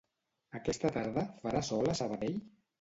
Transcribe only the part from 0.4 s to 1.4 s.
Aquesta tarda